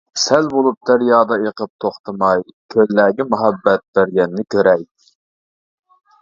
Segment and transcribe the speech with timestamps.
[0.19, 2.41] سەل بولۇپ دەريادا ئېقىپ توختىماي،
[2.77, 4.83] كۆللەرگە مۇھەببەت بەرگەننى كۆرەي.